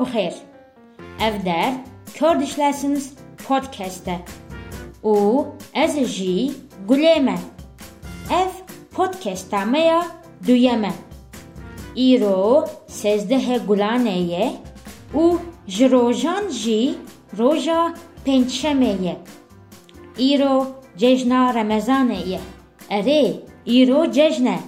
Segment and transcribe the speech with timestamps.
[0.00, 0.34] بخێر
[1.20, 1.72] ئەف دەر
[2.16, 3.04] Kurdish Lessons
[3.44, 4.16] پۆدکەستە
[5.04, 5.14] و
[5.76, 6.40] ئەز ژی
[6.88, 7.38] گولێمە
[8.32, 8.52] ئەف
[8.94, 10.00] پۆدکەستامەیە
[10.46, 10.92] دوویەمە
[12.00, 12.42] ئیرۆ
[12.98, 14.46] سێزدەهە گولانەیە
[15.22, 15.24] و
[16.60, 16.82] ji
[17.38, 17.80] roja
[18.24, 19.14] pênçşemê ye
[20.30, 20.56] îro
[21.00, 22.40] cejna remezanê ye
[22.98, 23.24] erê
[23.78, 24.58] îro cejn e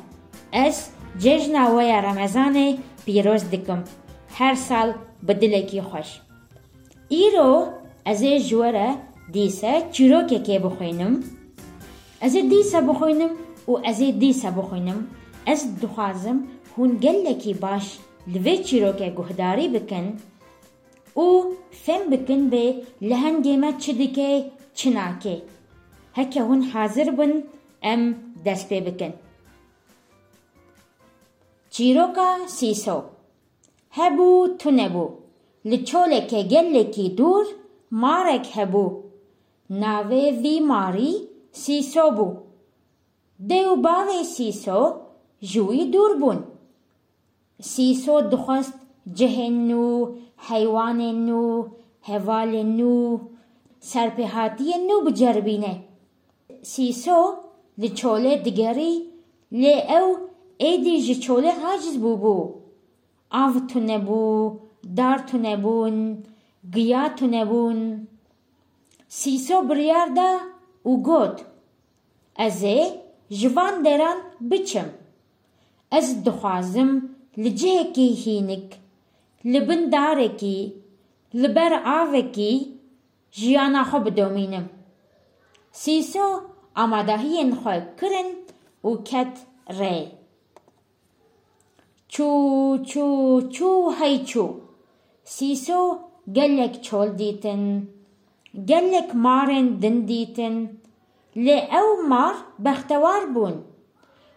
[0.67, 0.77] ez
[1.25, 2.69] cejna we ya remezanê
[3.07, 3.43] pîroz
[4.35, 6.21] هر سال به دلکی خوش.
[7.09, 7.67] ایرو
[8.05, 8.95] از ای جوره
[9.33, 11.23] دیسه چیرو که که بخوینم.
[12.21, 13.31] از دیسه بخوینم
[13.69, 15.07] و از دیسه بخوینم.
[15.47, 16.45] از دخوازم
[16.77, 20.17] هون گلکی باش لوی چیرو که گهداری بکن.
[21.15, 25.43] او فهم بکن به لحن گیمه چی دیکه چناکه
[26.15, 27.43] هکه هون حاضر بن
[27.83, 28.15] ام
[28.47, 29.13] دست بکن.
[31.71, 33.14] چیروکا سیسو.
[33.97, 35.09] هبو تو بو
[35.65, 37.47] لچوله که گله کی دور
[37.93, 39.03] مارک هبو.
[39.71, 41.13] ناوه وی ماری
[41.53, 42.29] سیسو بو.
[43.49, 44.81] دیو باوی سیسو
[45.43, 46.39] جوی دور بون.
[47.63, 48.75] سیسو دخست
[49.19, 49.85] جهن نو
[50.49, 51.69] حیوان نو
[52.09, 53.19] هوال نو.
[53.81, 55.75] سرپهاتی نو بجربینه.
[56.63, 57.35] سیسو
[57.79, 58.95] لچوله دگری
[59.53, 60.17] لی او
[60.57, 62.64] ایدی جچوله حاجز بو بو.
[63.43, 64.25] Av tunebû
[64.99, 65.97] dar tunebûn
[66.75, 67.81] giya tunebûn
[69.19, 70.31] sîso biryar da
[70.91, 71.37] û got
[72.47, 72.81] ez ê
[73.85, 74.19] deran
[74.51, 74.89] biçim.
[75.99, 76.91] Ez dixwazim
[77.43, 78.69] li cihekî hînik
[79.53, 80.59] li bin darekî
[81.41, 82.53] li ber avekî
[83.39, 84.67] jiyana xwe bidomînim.
[85.83, 86.27] Sîso
[86.83, 88.31] amadehiyên xwe kirin
[88.89, 89.35] û ket
[92.15, 94.47] تشو تشو تشو هاي تشو
[95.25, 95.99] سيسو
[96.37, 97.85] قالك تشول ديتن
[98.69, 100.69] قالك مارن دن ديتن
[101.37, 103.63] لأو مار بختوار بون.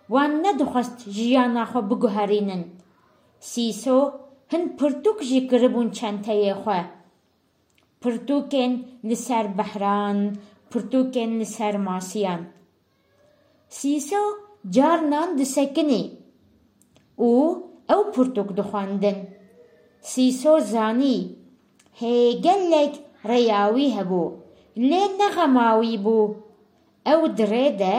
[0.09, 2.63] وان ندخست جيانا خو بقهرينن
[3.39, 4.11] سيسو
[4.53, 6.71] هن برتوك جي قربون چانتاي خو.
[8.05, 10.33] برتوكن لسر بحران
[10.75, 12.45] برتوكن لسر ماسيان
[13.69, 14.23] سيسو
[14.65, 16.13] جارنان دسكني
[17.17, 19.17] و أو پورتۆک دەخواندن
[20.11, 21.17] سیسۆ زانی
[22.01, 22.93] هێگەلێک
[23.29, 24.35] ڕێیاوی هەبوو
[24.89, 26.35] لێ نەغەماوی بوو.
[27.07, 27.95] ئەو درێدە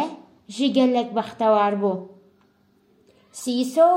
[0.55, 2.05] ژیگەلێک بەختەوار بوو.
[3.41, 3.91] سیسۆ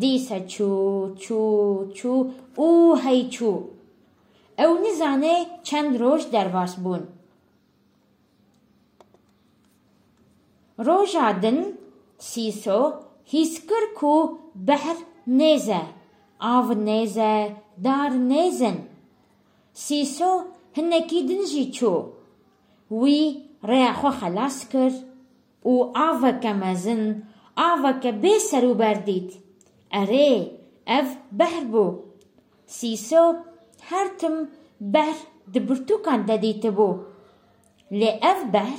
[0.00, 2.18] دیسە چوو چوو چوو
[2.64, 2.68] و
[3.04, 3.56] هەیچوو
[4.58, 7.02] ئەو نزانێ چەند ڕۆژ دەرباس بوون.
[10.86, 11.58] ڕۆژادن
[12.28, 12.80] سیسۆ
[13.32, 14.16] هیچ کرک و
[14.66, 14.98] بەهر
[15.28, 15.80] neze,
[16.38, 17.32] avneze,
[17.76, 18.76] dar nezen.
[19.74, 20.40] سيسو
[20.76, 22.02] هنكي دنجي تشو
[22.90, 24.92] وي رايحو خلاص كر.
[25.64, 27.20] و آفا كمازن
[27.58, 29.34] آفا كبيسر وبرديت
[29.94, 30.52] أري
[30.88, 31.94] أف بهربو
[32.66, 33.34] سيسو
[33.88, 34.46] هرتم
[34.80, 35.14] بهر
[35.48, 36.96] دبرتوكان دديتبو
[37.90, 38.78] لي أف بهر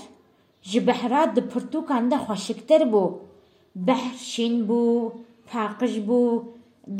[0.64, 3.12] جبهرات دبرتوكان دا خوشكتر بو.
[3.76, 5.12] بهر شين بو.
[5.54, 6.20] ҳаққиш бу.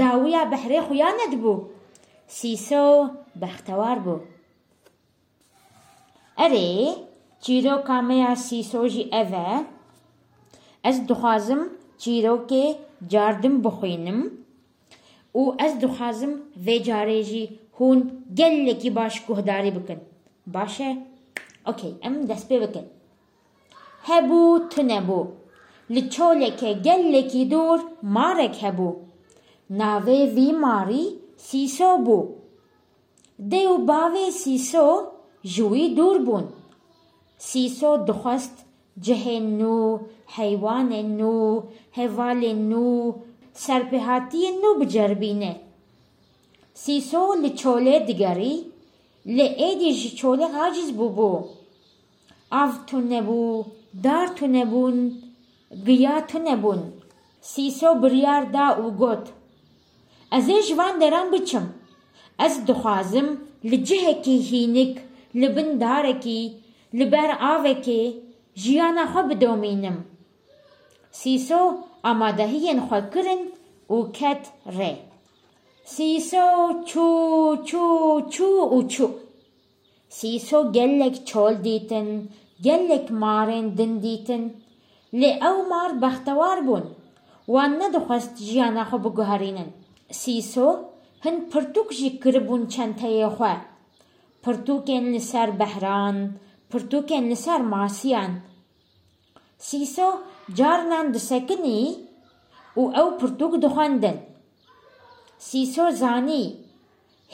[0.02, 1.54] Давия баҳре хуянат бу.
[2.38, 2.86] Сисо
[3.42, 4.16] бахтавар бу.
[6.44, 6.70] Аре
[7.44, 9.50] чирока меа сисожи эве
[10.90, 11.62] аз духозим
[12.02, 12.64] чироке
[13.12, 14.20] ҷардим бихӯним
[15.42, 16.34] ӯ аз духозим
[16.66, 17.44] ве ҷарежи
[17.78, 18.00] ҳун
[18.40, 20.00] геллеки баш гуҳдарӣ бикин.
[20.56, 20.90] Баше
[21.72, 22.86] окей эм даст бе бикин.
[24.08, 24.40] Ҳебу
[24.72, 25.20] ту небу
[25.90, 28.96] لچوله که گل لکی دور ماره که بو۔
[29.70, 31.06] ناوه وی ماری
[31.38, 32.20] سیسو بو۔
[33.52, 34.88] دیو باوه سیسو
[35.44, 36.44] جوی دور بون۔
[37.38, 38.56] سیسو دخست
[39.02, 39.98] جه نو
[40.38, 40.90] حیوان
[41.20, 41.60] نو
[41.98, 43.12] حوال نو
[43.54, 45.56] سرپهاتی نو بجربی بجربینه
[46.74, 48.56] سیسو لچوله دگری
[49.26, 51.32] لئی دی جچوله عاجز بو بو۔
[52.52, 53.64] آف تونه بو
[54.04, 54.98] دار تونه بون۔
[55.70, 56.82] گیات نبون
[57.42, 59.26] سیسو بریار دا او گوت
[60.32, 61.66] وان ایجوان بچم
[62.38, 64.98] از دخوازم لجه اکی هینک
[65.36, 66.56] لبندار کی، اکی
[66.94, 68.14] لبر آو اکی
[68.56, 70.06] جیانا خوب دومینم
[71.12, 73.42] سیسو آمادهین خوب کرن
[73.88, 74.44] او کت
[74.78, 74.98] ره
[75.86, 76.48] سیسو
[76.86, 77.06] چو
[77.66, 79.08] چو چو او چو
[80.10, 82.10] سیسو گلک چول دیتن
[82.66, 84.44] گلک مارن دندیتن.
[85.21, 86.85] lê ew mar bextewar bûn
[87.55, 89.71] wan nedixwest jiyana xwe biguherînin
[90.21, 90.69] sîso
[91.25, 93.45] هن پرتوک جی کربون چنتهی خو
[94.45, 96.17] پرتوکن لسر بهران
[96.71, 98.33] پرتوکن لسر ماسیان
[99.69, 100.09] سیسو
[100.59, 101.79] جارنان دسکنی
[102.77, 104.19] و او پرتوک دخواندن
[105.39, 106.45] سیسو زانی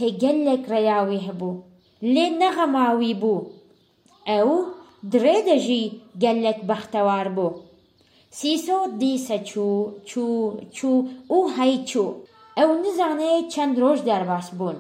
[0.01, 1.51] هگلک ریاوی هبو
[2.03, 3.35] لی نغماوی بو
[4.27, 4.49] او
[5.13, 5.83] درێدە ژی
[6.23, 7.59] گەلێک بەختەوار بوو
[8.40, 11.06] سیسۆ دیسە چوو چوو چوو
[11.36, 12.16] و هەی چوو
[12.58, 14.78] ئەو نزانێ چەند ڕۆژ دەرباس بوون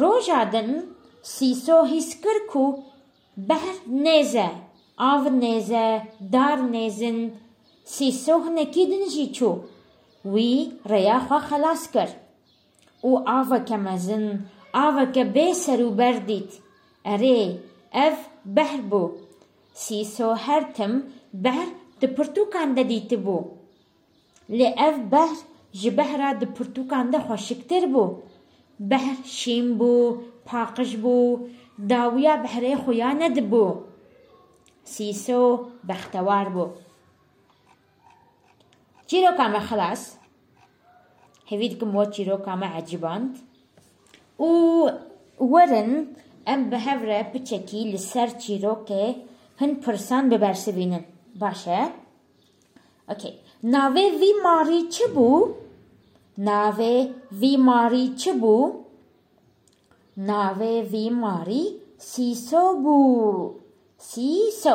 [0.00, 0.70] ڕۆژادن
[1.34, 2.64] سیسۆ هیس کرد و
[3.48, 3.66] بەر
[4.04, 4.48] نێزە
[5.02, 5.86] ئاو نێزە
[6.34, 7.18] دار نێزن
[7.94, 9.62] سیسۆ هەنێکی دنجی چوو
[10.32, 10.54] وی
[10.90, 12.14] ڕێیاخوا خەلاس کرد
[13.10, 14.26] و ئاوەکە مەزن
[14.76, 16.50] ئاوەکە بێ سەر و بەردیت
[17.06, 17.40] ئەرێ
[17.96, 18.18] ئەف
[18.56, 19.14] بەر بوو
[19.82, 20.92] سیسۆ هەرتم
[21.44, 21.68] بەر
[22.02, 23.38] di pirtûkan de dîtibû
[24.58, 25.38] lê ev behr
[25.80, 28.04] ji behra di pirtûkan de xweşiktir bû
[28.90, 29.92] behr şîn bû
[30.48, 31.16] paqij bû
[31.90, 33.66] dawiya behrê xuya nedibû
[34.92, 35.42] sîso
[35.88, 36.64] bextewar bû
[39.08, 40.02] çîroka me xilas
[41.50, 43.34] hevî dikim we çîroka me ecîband
[44.48, 44.52] û
[45.52, 45.92] werin
[46.52, 49.04] em bi hev re piçekî li ser çîrokê
[49.60, 51.04] hin pirsan bibersivînin
[51.40, 51.80] Բաշե։
[53.12, 53.32] Okay.
[53.62, 55.40] Նավե վի մարի չբու։
[56.46, 56.94] Նավե
[57.40, 58.62] վի մարի չբու։
[60.30, 61.62] Նավե վի մարի
[62.06, 63.44] սիսո բու։
[64.08, 64.74] Սիսո։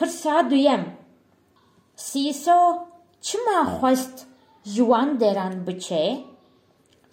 [0.00, 0.84] Փրսադույեմ։
[2.06, 2.58] Սիսո
[3.20, 4.24] չմա խոստ
[4.76, 6.04] ժուան դերան բչե։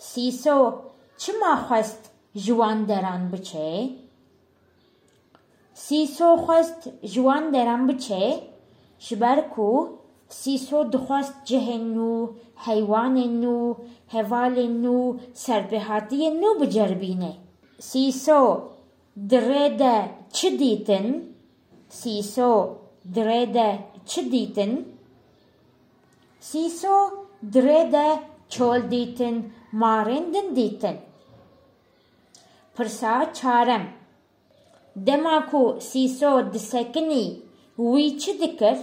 [0.07, 0.57] Սիսո
[1.19, 2.11] չմա խոստ
[2.47, 3.69] ժուան դերան բչե։
[5.83, 8.24] سی سو خواست جوان درم بچه
[9.00, 9.69] شبر کو
[10.29, 12.09] سی سو دخواست جهن نو
[12.65, 13.56] حیوان نو
[14.13, 14.95] حوال نو
[15.33, 17.31] سر بحاتی نو بجربینه
[17.89, 18.39] سی سو
[19.29, 19.94] دره
[20.38, 21.07] چه دیتن
[21.89, 22.21] سی
[23.15, 24.85] درده چه دیتن
[26.39, 26.69] سی
[27.53, 28.19] درده دره
[28.50, 29.35] چول دیتن
[29.73, 30.97] مارندن دیتن
[32.75, 33.83] پرسا چارم
[34.97, 37.41] دماكو سيسو دسكني
[37.77, 38.77] ويتش ذكر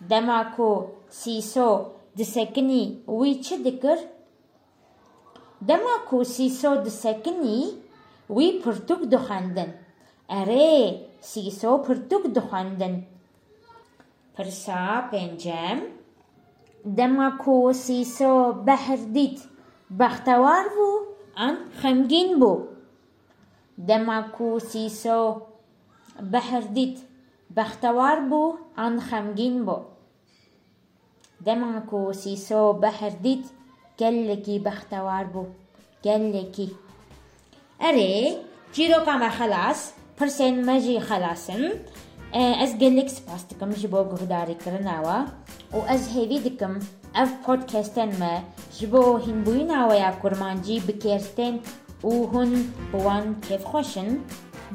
[0.00, 1.86] دماكو سيسو
[2.16, 3.98] دسكني ويتش ذكر
[5.62, 7.72] دماكو سيسو دسكني
[8.30, 9.72] وي برتوك دخاندن
[10.30, 13.02] أري سيسو برتوك دخاندن
[14.38, 15.80] برسا بنجام
[16.84, 19.40] دماكو سيسو بحر ديت
[19.90, 20.90] بختوار بو
[21.36, 22.64] عن خمجين بو
[23.80, 25.36] دمعكو سيسو
[26.20, 26.98] بحرديت
[27.50, 29.78] بختواربو عن خمجينبو
[31.40, 33.46] دمعكو سيسو بحرديت
[34.00, 35.44] كلكي بختواربو
[36.04, 36.68] كلكي
[37.82, 38.36] أري
[38.74, 41.70] جيرو كما خلاص برسين ماجي خلاصن
[42.34, 44.56] أز جلك سباستكم جبو غداري
[45.72, 46.78] از هیوی دکم
[47.14, 48.42] أف پودکستن ما
[48.80, 51.60] جبو هنبوينا ويا کرمانجی بکرستن
[52.02, 54.22] u-hun bu-an keyf xoşin.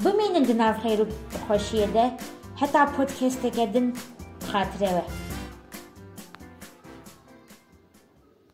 [0.05, 1.07] Bimenin dinav xeyru
[1.47, 2.17] xoşiyede,
[2.55, 3.95] heta podcast'e gedin
[4.51, 5.24] xatireve.